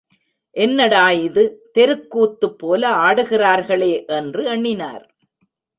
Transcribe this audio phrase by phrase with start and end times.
[0.55, 1.43] என்னடா இது,
[1.71, 5.05] தெருக்கூத்து போல ஆடுகிறார்களே என்று எண்ணினர்.